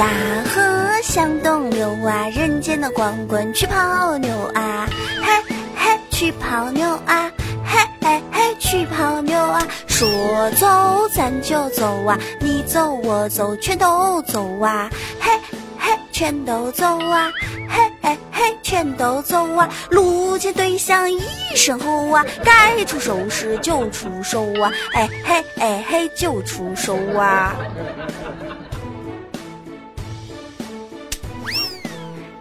[0.00, 0.06] 大
[0.46, 0.62] 河
[1.02, 4.88] 向东流啊，人间的光棍去泡妞啊，
[5.22, 7.30] 嘿嘿去泡妞啊，
[7.66, 9.62] 嘿嘿嘿去泡妞啊。
[9.86, 10.08] 说
[10.52, 14.88] 走咱就走啊，你走我走全都走啊，
[15.20, 15.38] 嘿
[15.78, 17.30] 嘿全都走啊，
[17.68, 19.68] 嘿嘿嘿全都走啊。
[19.90, 21.20] 路见对象一
[21.54, 27.54] 声吼啊，该出手时就出手啊，哎嘿哎嘿就出手啊。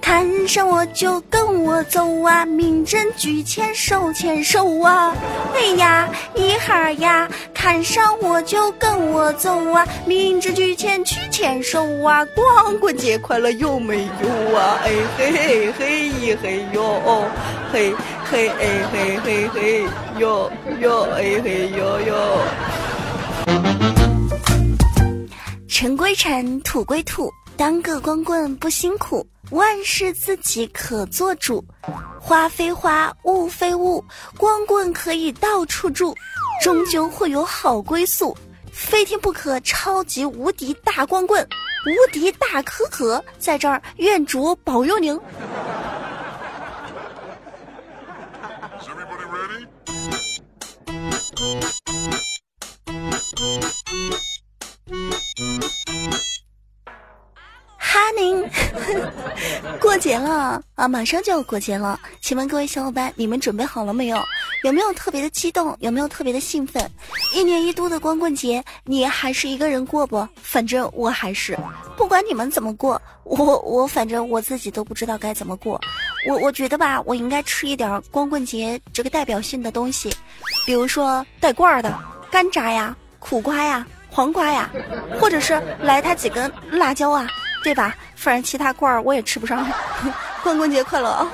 [0.10, 5.16] 看上我就跟我走啊，民政局牵手牵手啊！
[5.54, 12.26] 哎呀，一哈呀，看上我就跟我走啊，民政局前去牵手啊！
[12.36, 14.80] 光棍节快乐有没有啊？
[14.84, 17.30] 哎嘿嘿嘿一嘿哟，
[17.72, 17.94] 嘿
[18.32, 19.84] 嘿哎嘿嘿嘿
[20.18, 20.52] 哟
[20.82, 22.42] 哟哎嘿哟哟。
[25.68, 29.28] 尘归尘，土归土，当个光棍不辛苦。
[29.52, 31.62] 万事自己可做主，
[32.18, 34.02] 花非花，雾非雾，
[34.38, 36.16] 光棍可以到处住，
[36.64, 38.34] 终究会有好归宿。
[38.72, 41.46] 非天不可，超级无敌大光棍，
[41.86, 45.20] 无敌大可可，在这儿愿主保佑您。
[60.30, 64.18] 啊啊，马上就要过节了，请问各位小伙伴，你们准备好了没有？
[64.64, 65.76] 有没有特别的激动？
[65.80, 66.90] 有没有特别的兴奋？
[67.34, 70.28] 一年一度的光棍节，你还是一个人过不？
[70.42, 71.58] 反正我还是，
[71.98, 75.80] 不管你们怎么过，我我反正我自己都不知道该怎么过。
[76.28, 80.14] 我我觉得吧，我应该吃一点光棍节这个代表性的东西，
[80.66, 81.98] 比如说带罐儿的
[82.30, 84.70] 干炸呀、苦瓜呀、黄瓜呀，
[85.20, 87.28] 或者是来他几根辣椒啊。
[87.64, 87.96] 对吧？
[88.16, 89.66] 反正其他罐儿我也吃不上。
[90.44, 91.28] 光棍节快乐啊！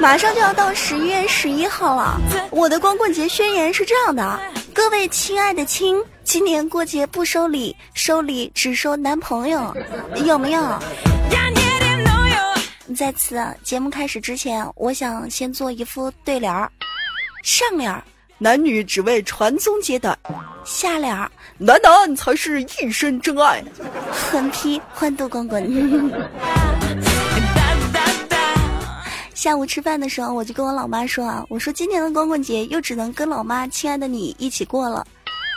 [0.00, 2.20] 马上就要到十一月十一号了，
[2.50, 4.40] 我的光棍节宣言是这样的：
[4.72, 9.76] 各位亲爱的亲，今年过节不收礼，收礼只收男朋友，
[10.24, 10.78] 有没有？
[12.96, 16.70] 在此节目开始之前，我想先做一副对联儿，
[17.42, 18.02] 上联儿。
[18.40, 20.16] 男女只为传宗接代，
[20.64, 21.28] 下联儿
[21.58, 23.60] 男男才是一生真爱，
[24.12, 25.66] 横批欢度光棍。
[29.34, 35.04] 下午吃饭的时候，我就跟我老妈说啊，我说今年的光棍节又只能跟老妈亲爱的你一起过了，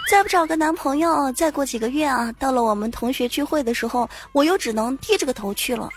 [0.09, 5.88] 再不找个男朋友，再过几个月啊，到了我们同学聚会的时候，我又只能低着个头去了。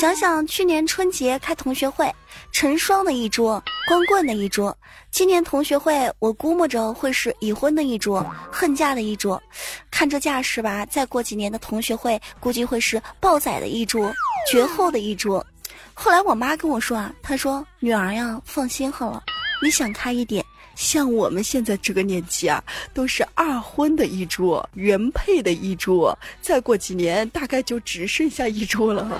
[0.00, 2.12] 想想去年春节开同学会，
[2.52, 4.76] 成双的一桌，光棍的一桌。
[5.10, 9.42] 今年同学会，我估摸着会是已婚的一桌，恨嫁的一桌。
[9.90, 14.12] 看这架势吧，再过几年的同学会，估计会是抱仔的一桌，
[14.50, 15.44] 绝后的一桌。
[15.94, 19.22] 后来我妈跟我说啊，她说：“女儿呀，放心好了，
[19.62, 20.44] 你想开一点。
[20.78, 22.62] 像我们现在这个年纪啊，
[22.94, 26.16] 都是二婚的一桌，原配的一桌。
[26.40, 29.10] 再过几年，大概就只剩下一桌了。”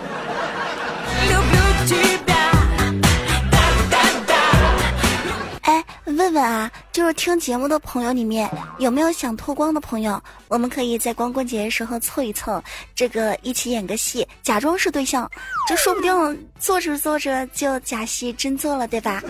[6.28, 10.22] 问问啊，就是听节目的朋友里面有没有想脱光的朋友？
[10.48, 12.62] 我们可以在光棍节的时候凑一凑，
[12.94, 15.30] 这个一起演个戏，假装是对象，
[15.66, 19.22] 这说不定做着做着就假戏真做了，对吧？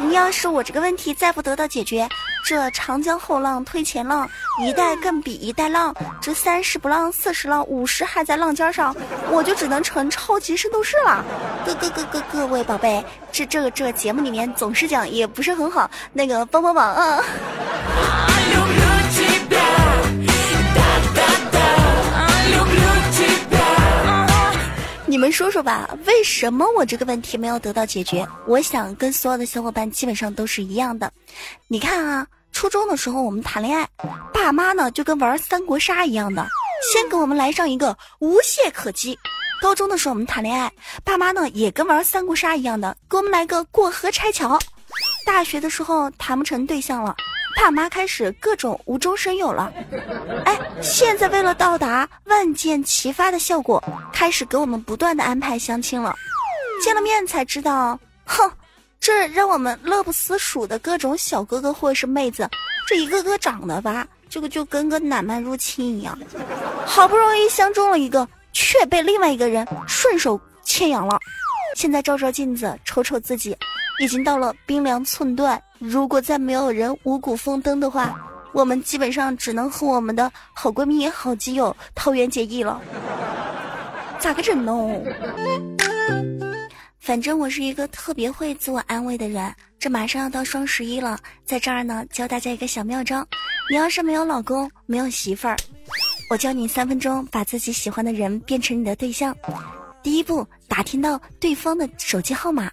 [0.00, 2.08] 你要是我这个问题再不得到解决。
[2.42, 4.28] 这长江后浪推前浪，
[4.64, 5.94] 一代更比一代浪。
[6.20, 8.96] 这三十不浪，四十浪，五十还在浪尖上，
[9.30, 11.24] 我就只能成超级圣斗士了。
[11.64, 17.22] 各各各各各位宝贝，这这个这个节目里面总是讲也不是很好，那个帮帮忙啊！
[25.06, 28.26] 你们说说吧，为什么我这个问题没有得到解决？
[28.46, 31.10] 我想跟所有的小伙伴基本上都是一样的。
[31.66, 33.88] 你看啊，初中的时候我们谈恋爱，
[34.32, 36.46] 爸妈呢就跟玩三国杀一样的，
[36.92, 39.14] 先给我们来上一个无懈可击；
[39.60, 40.72] 高中的时候我们谈恋爱，
[41.04, 44.58] 爸妈呢也跟玩三国杀一样的，给我们来个过河拆桥；
[45.24, 47.14] 大学的时候谈不成对象了。
[47.56, 49.70] 爸妈开始各种无中生有了，
[50.46, 56.14] 哎，现在为了到达万箭齐发的效果，开始给我们不断的安排相亲了。
[56.82, 58.50] 见了面才知道，哼，
[58.98, 62.48] 这让我们乐不思蜀的各种小哥哥或者是妹子，
[62.86, 66.18] 这一个个长得吧，这个就跟个奶妈入侵一样。
[66.86, 71.18] 好不容易相中了一个，却被另外一个人顺手牵羊了。
[71.76, 73.56] 现在照照镜子，瞅瞅自己。
[73.98, 78.18] 已经到了冰凉寸断，如果再没有人五谷丰登的话，
[78.54, 82.80] 我们基本上只能和我们的好闺蜜、好基友桃园结义了。
[84.18, 84.72] 咋个整呢？
[86.98, 89.54] 反正我是一个特别会自我安慰的人。
[89.78, 93.26] 这马上要到双十一了，在这儿呢教大家一个小妙招：
[93.68, 95.56] 你要是没有老公、没有媳妇儿，
[96.30, 99.36] 我教你三分钟把自己喜欢的人变成你的对象。
[100.00, 102.68] 第一步，打听到对方的手机号码；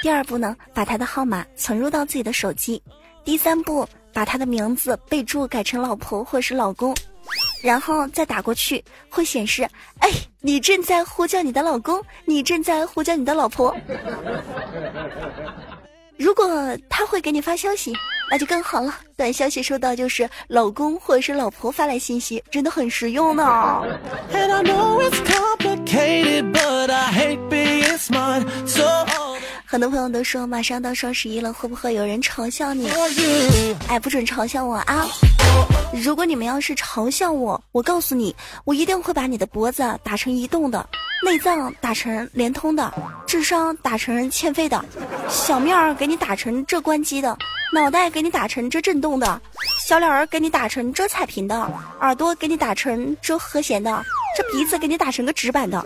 [0.00, 2.80] 第二步呢，把他的号码存入到自己的手机；
[3.22, 6.96] 第三步，把他的名字备注改成老婆或是老公。
[7.62, 9.68] 然后再打过去，会显示：
[9.98, 10.08] 哎，
[10.40, 13.76] 你正在呼叫你的老公，你正在呼叫你的老婆。
[16.16, 16.48] 如果
[16.88, 17.92] 他会给你发消息，
[18.32, 18.94] 那就更好了。
[19.14, 23.82] 短消息收到就是老公或者是老婆发来信息，真的很实用呢。
[29.66, 32.88] 很多朋友都说马上到双十一了，会不会有人嘲笑你？
[33.86, 35.06] 哎，不准嘲笑我啊！
[36.02, 38.34] 如果你们要是嘲笑我，我告诉你，
[38.64, 40.84] 我一定会把你的脖子打成移动的，
[41.24, 42.92] 内脏打成联通的，
[43.26, 44.84] 智商打成欠费的，
[45.28, 47.36] 小面儿给你打成这关机的，
[47.72, 49.40] 脑袋给你打成这震动的，
[49.86, 51.70] 小脸儿给你打成这彩屏的，
[52.00, 54.02] 耳朵给你打成这和弦的。
[54.34, 55.84] 这鼻子给你打成个直板的，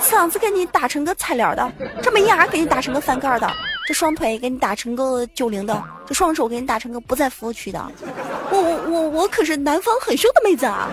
[0.00, 1.72] 嗓子给你打成个彩帘的，
[2.02, 3.50] 这门牙给你打成个翻盖的，
[3.86, 7.90] 这双腿给你打成个九零的，这双手给你打成个不在服务区的。
[8.50, 10.88] 我我我我可是南方很凶的妹子啊！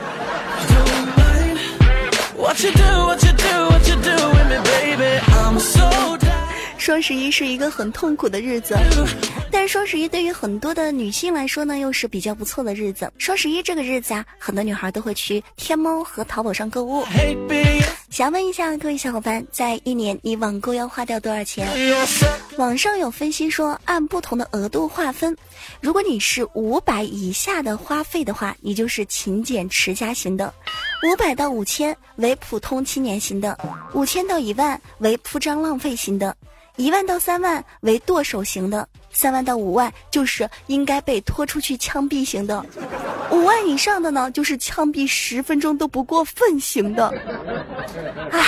[6.85, 8.77] 双十一是一个很痛苦的日子，
[9.51, 13.11] 但是双十一对于很多的女性来说呢，又是比较不错的日子。
[13.17, 17.03] 双十一这个日子啊，很多女孩都会去天猫和淘宝上购物。
[18.11, 21.67] 想问一下各位小伙伴，在一年你网购要花掉多少钱？
[22.57, 25.35] 网上有分析说，按不同的额度划分，
[25.81, 30.53] 如果你是五百以下的花费的话，你就是勤俭持家型的；
[31.01, 33.57] 五百到五千为普通青年型的；
[33.93, 36.37] 五千到一万为铺张浪费型的。
[36.77, 42.63] 一万到三万为剁手型的，三万到五万就是应该被拖出去枪毙型的，
[43.31, 47.13] 五万以上的呢就是枪毙十分钟都不过分型的。
[48.31, 48.45] 唉，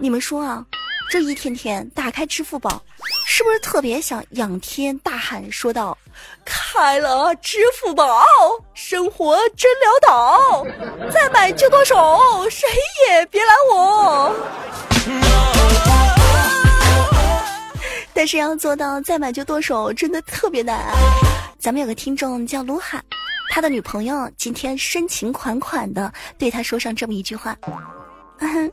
[0.00, 0.64] 你们说啊，
[1.10, 2.82] 这一天天打开支付宝，
[3.26, 5.96] 是不是特别想仰天大喊说道
[6.46, 8.24] ：“开了支付宝，
[8.72, 10.66] 生活真潦倒，
[11.12, 12.66] 再买就剁手，谁
[13.08, 14.34] 也别拦我。”
[18.16, 20.78] 但是要做到再买就剁手，真的特别难。
[20.78, 20.94] 啊
[21.58, 23.02] 咱们有个听众叫卢海，
[23.50, 27.54] 他的女朋友今天深情款款的对他说上这么一句话：“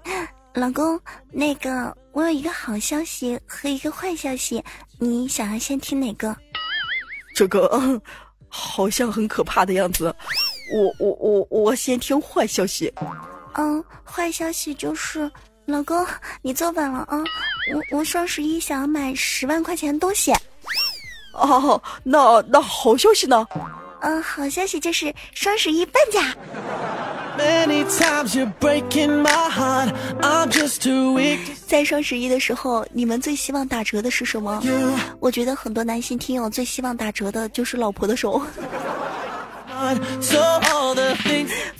[0.56, 0.98] 老公，
[1.30, 4.64] 那个我有一个好消息和一个坏消息，
[4.98, 6.34] 你想要先听哪个？”
[7.36, 8.02] 这个
[8.48, 10.16] 好像很可怕的样子，
[10.74, 12.94] 我我我我先听坏消息。
[13.56, 15.30] 嗯，坏消息就是。
[15.66, 16.06] 老公，
[16.42, 17.18] 你坐稳了啊！
[17.74, 20.34] 我我双十一想要买十万块钱的东西。
[21.34, 23.48] 哦，那那好消息呢？
[24.02, 26.36] 嗯，好消息就是双十一半价。
[31.66, 34.62] 在双十一的时候，你们最希望打折的是什么？
[35.22, 38.42] 我觉得很多男性听友最希望打折的就是老婆的手。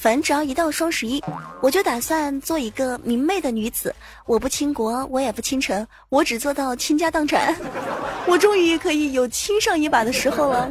[0.04, 1.24] 反正只要一到双十一，
[1.62, 3.96] 我就打算做一个明媚的女子。
[4.26, 7.56] 我不倾国，我也不倾城，我只做到倾家荡产。
[8.28, 10.70] 我终于可以有亲上一把的时候了，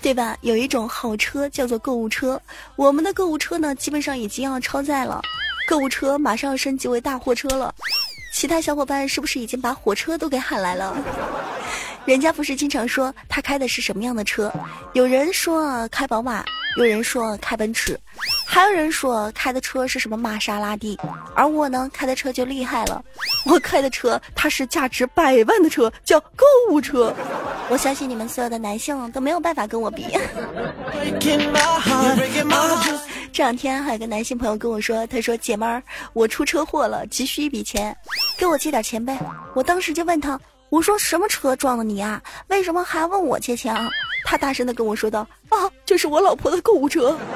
[0.00, 0.38] 对吧？
[0.42, 2.40] 有一种好车叫做购物车，
[2.76, 5.20] 我们的购物车呢，基本上已经要超载了，
[5.68, 7.74] 购物车马上要升级为大货车了。
[8.32, 10.96] 其他小伙伴是不是已经把火车都给喊来了？
[12.08, 14.50] 人家不是经常说他开的是什么样的车？
[14.94, 16.42] 有人说开宝马，
[16.78, 18.00] 有人说开奔驰，
[18.46, 20.98] 还有人说开的车是什么玛莎拉蒂。
[21.34, 23.04] 而我呢，开的车就厉害了，
[23.44, 27.14] 我开的车它是价值百万的车，叫购物车。
[27.68, 30.06] 我相信你们所有的男性都没有办法跟我比。
[33.30, 35.82] 这两天还有个男性朋友跟我说，他说姐们儿，
[36.14, 37.94] 我出车祸了，急需一笔钱，
[38.38, 39.18] 给我借点钱呗。
[39.54, 40.40] 我当时就问他。
[40.70, 42.22] 我说什么车撞了你啊？
[42.48, 43.88] 为什么还问我借钱啊？
[44.24, 45.56] 他大声的跟我说道：“啊，
[45.86, 47.16] 这是我老婆的购物车。”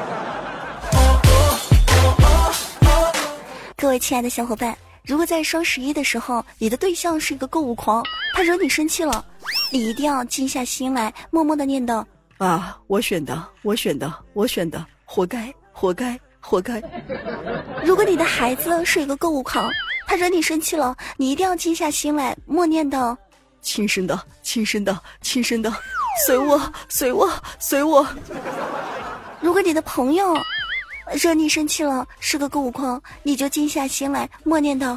[3.74, 9.24] 各位亲爱的小伙伴，如果在双十一的时候，你的对象是一个购物狂，他惹你生气了，
[9.70, 12.04] 你一定要静下心来，默默的念叨
[12.36, 16.82] ：“啊，我选的，我选的，我选的，活该，活该，活该。
[17.82, 19.70] ”如果你的孩子是一个购物狂。
[20.04, 23.16] 他惹你生气了，你一定要静下心来，默念的，
[23.62, 25.72] 亲生的，亲生的，亲生的，
[26.26, 28.06] 随我，随我，随我。
[29.40, 30.36] 如果你的朋友
[31.12, 34.96] 惹你生气了，是个购物狂，你就静下心来，默念道：“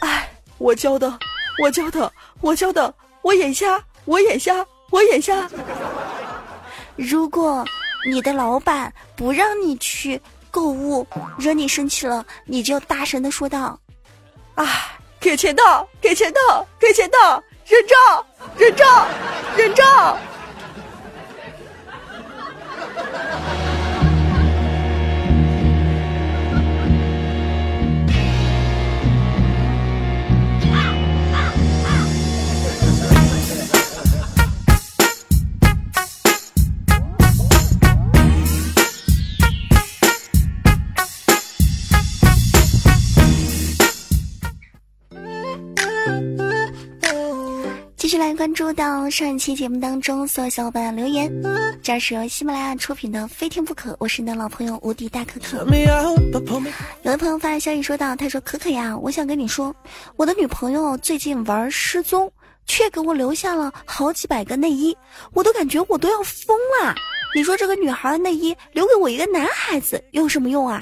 [0.00, 1.18] 哎，我教的，
[1.60, 2.10] 我教的，
[2.40, 5.50] 我教的，我眼瞎，我眼瞎，我眼瞎。”
[6.96, 7.64] 如果
[8.06, 10.20] 你的老板不让你去
[10.50, 13.78] 购物，惹你生气了，你就大声的说道
[14.54, 14.66] ：“啊，
[15.18, 15.62] 给钱的，
[16.00, 17.94] 给钱的，给钱的，忍着，
[18.58, 18.84] 忍着，
[19.56, 20.31] 忍着。
[48.36, 51.30] 着。”关注到上一期节目当中所有小伙伴留言，
[51.80, 55.58] 这是由喜马拉雅出品的《非听不可》，我是你的老朋友无敌大可可。
[55.58, 56.18] 有
[57.12, 59.72] 的朋友发来消息说道：“他说可可呀，我想跟你说，
[60.16, 62.28] 我的女朋友最近玩失踪，
[62.66, 64.96] 却给我留下了好几百个内衣，
[65.34, 66.92] 我都感觉我都要疯了。
[67.36, 70.80] 你说这个女孩的内衣留给我一个男孩子有什么用啊？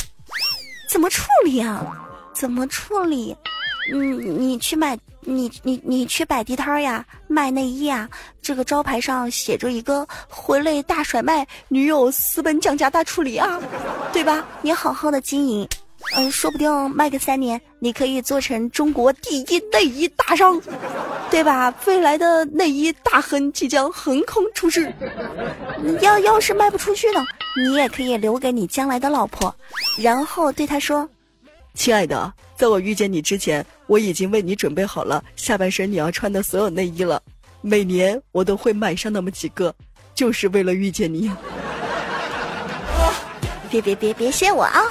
[0.89, 1.87] 怎么处理啊？
[2.33, 3.37] 怎么处理？
[3.93, 8.09] 嗯，你去买。”你你你去摆地摊呀，卖内衣啊？
[8.41, 13.61] 这个招牌上写着一个“回类大甩卖，女友私奔降价大处理”啊，
[14.13, 14.45] 对吧？
[14.63, 15.69] 你好好的经营，
[16.17, 20.61] 嗯，说不定卖个三年，你可以做成中国第一内衣大商，
[21.31, 21.73] 对吧？
[21.87, 24.93] 未来的内衣大亨即将横空出世。
[25.83, 27.23] 你要要是卖不出去呢，
[27.57, 29.55] 你也可以留给你将来的老婆，
[29.99, 31.07] 然后对她说
[31.75, 37.19] ：“亲爱的。”在我遇见你之前，我已经为你准备好了下半身你要穿的所有内衣了。
[37.63, 39.75] 每年我都会买上那么几个，
[40.15, 41.33] 就是为了遇见你。
[43.71, 44.83] 别别别别谢我啊！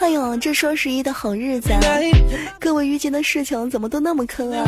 [0.00, 1.80] 哎呦，这双十一的好日子，啊！
[2.58, 4.64] 各位遇见的事情怎么都那么坑啊？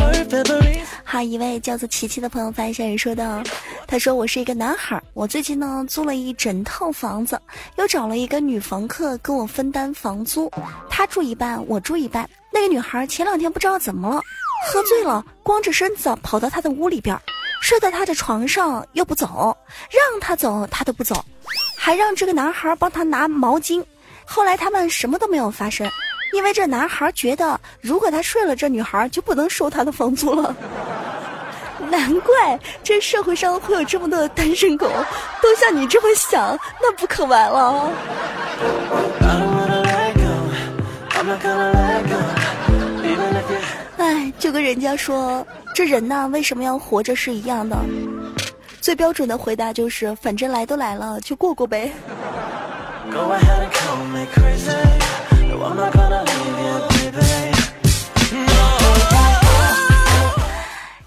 [1.03, 3.43] 哈，一位叫做琪琪的朋友发消息说道
[3.89, 7.41] ：“他说我是一个男孩，我最近呢租了一整套房子，
[7.77, 10.51] 又找了一个女房客跟我分担房租，
[10.91, 12.29] 他住一半，我住一半。
[12.53, 14.21] 那个女孩前两天不知道怎么了，
[14.67, 17.19] 喝醉了，光着身子跑到他的屋里边，
[17.63, 19.57] 睡在他的床上又不走，
[19.91, 21.25] 让他走他都不走，
[21.75, 23.83] 还让这个男孩帮他拿毛巾。”
[24.25, 25.91] 后来他们什么都没有发生，
[26.33, 30.55] 因为这男孩觉得如果他睡了，这女孩就不能收他的房租了。
[31.91, 34.89] 难怪这社会上会有这么多的单身狗，
[35.43, 37.91] 都像你这么想，那不可玩了。
[43.99, 47.77] 哎，就跟人家说，这人呢为什么要活着是一样的，
[48.81, 51.93] 最标准的回答就是，反正来都来了，就过过呗。
[53.13, 57.53] Go ahead and call my crazy，I wanna call on a little baby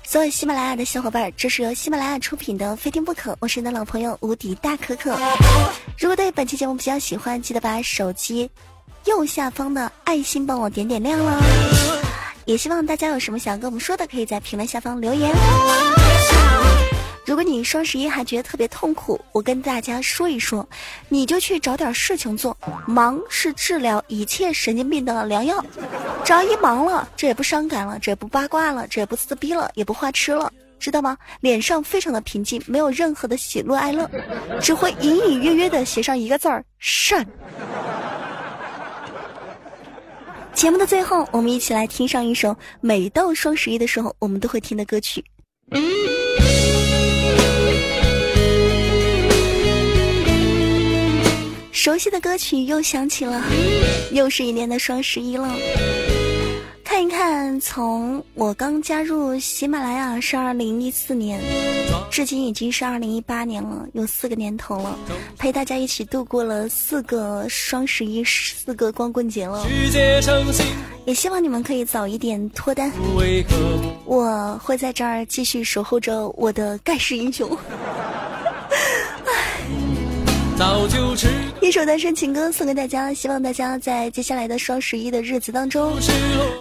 [0.04, 5.18] 所有喜马拉雅的小伙伴，这是由喜马拉雅出品的《非听不可》，我是你的老朋友无敌大可可。
[5.98, 8.48] 如果对本期节目比较喜欢，记得把手机
[9.06, 11.42] 右下方的爱心帮我点点亮了。
[12.46, 15.34] 也希望大家有什么想跟我们说的，可以在评论下方留言。
[17.26, 20.68] 如果你双十一还觉得特别痛苦，我跟大家说一说，
[21.10, 22.56] 你就去找点事情做。
[22.86, 25.64] 忙是治疗一切神经病的良药。
[26.24, 31.18] 只要一忙了，这也不伤感了，这也不八卦了，这也不撕逼了，也不花痴了，知道吗？
[31.42, 34.08] 脸上非常的平静，没有任何的喜怒哀乐，
[34.62, 37.26] 只会隐隐约约的写上一个字儿：善。
[40.54, 45.24] 节目的最后，我们一起来听上一首每到双十一的时候我们都会听的歌曲。
[45.72, 45.82] 嗯
[51.86, 53.44] 熟悉的歌曲又响起了，
[54.10, 55.56] 又是一年的双十一了。
[56.84, 61.40] 看一看，从我刚加入喜马拉雅是二零一四年，
[62.10, 64.98] 至今已经是二零一八年了，有四个年头了，
[65.38, 69.64] 陪大家一起度过了四个双十一、四个光棍节了。
[71.06, 72.92] 也希望你们可以早一点脱单，
[74.06, 77.56] 我会在这儿继续守候着我的盖世英雄。
[80.58, 81.28] 早就知
[81.66, 85.94] 一首单身情歌送给大家，希望大家在接下来的双十一的日子当中，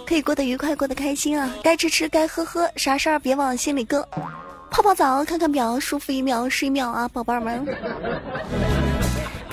[0.03, 1.47] 可以过得愉快，过得开心啊！
[1.61, 4.01] 该吃吃，该喝喝，啥事儿别往心里搁。
[4.71, 7.63] 泡泡澡，看看表，舒服一秒是一秒啊，宝贝儿们。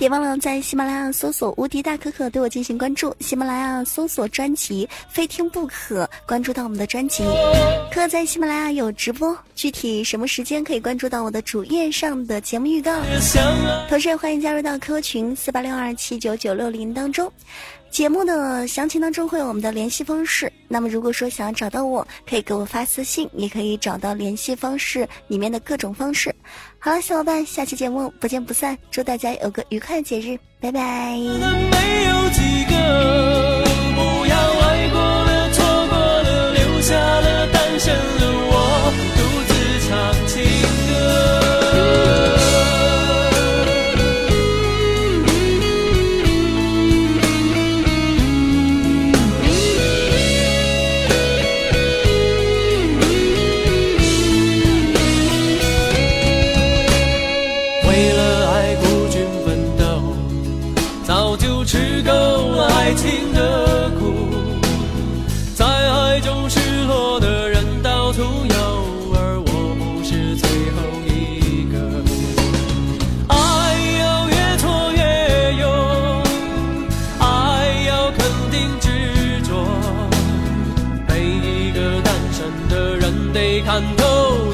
[0.03, 7.23] 别忘了在喜马拉雅搜索“无敌大可可”对我进行关注，喜马拉雅搜索专辑“非听不可”，关注到我们的专辑。
[7.93, 13.01] 可在喜马拉雅有直播，具体什么时间可以关注到我的主页上的节目预告。
[13.89, 17.33] 同时欢迎加入到 QQ 群四八六二七九九六零当中。
[17.93, 26.35] 节目的详情当中会有我们的联系方式，那么如果说想要找到我，可以给我发私信，也可以找到联系方式里面的各种方式。
[26.79, 31.19] 好了，小伙伴，下期节目不见不散，祝大家有个愉快的节日，拜拜。
[37.85, 38.22] 看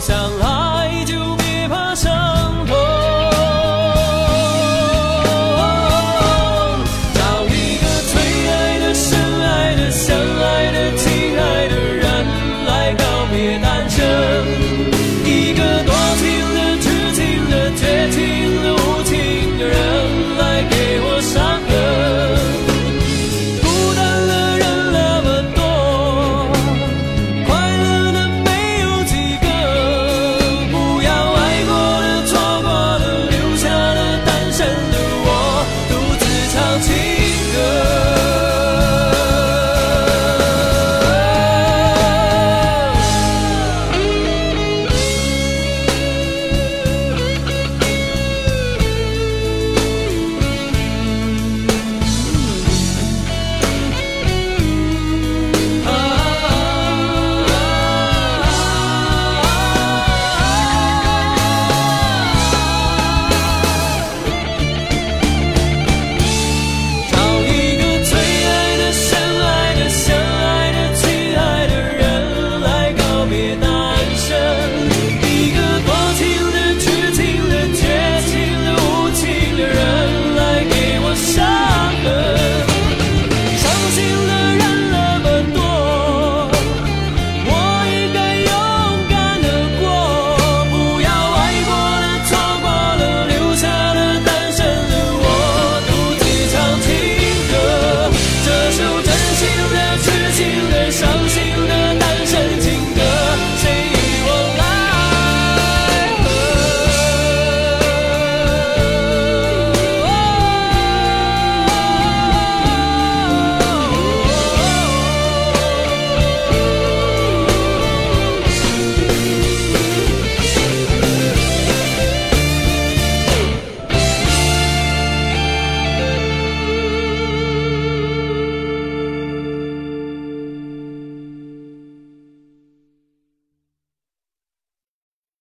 [0.00, 0.67] 相爱。